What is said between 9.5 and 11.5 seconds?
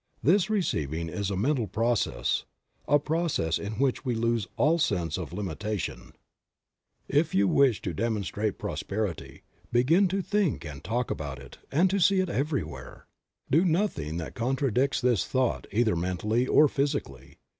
begin to think and talk about